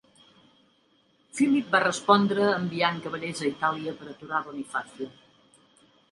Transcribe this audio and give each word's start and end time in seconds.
Philip 1.39 1.67
va 1.75 1.81
respondre 1.83 2.47
enviant 2.53 2.97
cavallers 3.03 3.41
a 3.43 3.47
Itàlia 3.49 3.93
per 3.99 4.07
aturar 4.13 4.41
Bonifacio. 4.47 5.11